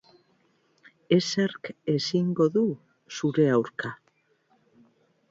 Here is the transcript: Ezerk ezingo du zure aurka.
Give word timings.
Ezerk 1.17 1.69
ezingo 1.93 2.47
du 2.55 2.63
zure 3.19 3.45
aurka. 3.59 3.93